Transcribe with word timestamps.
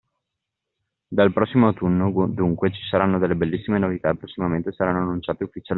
Dal 1.07 1.31
prossimo 1.31 1.67
autunno 1.67 2.09
dunque, 2.29 2.71
ci 2.73 2.81
saranno 2.89 3.19
delle 3.19 3.35
bellissime 3.35 3.77
novità 3.77 4.09
e 4.09 4.17
prossimamente 4.17 4.71
saranno 4.71 5.01
annunciate 5.01 5.43
ufficialmente. 5.43 5.69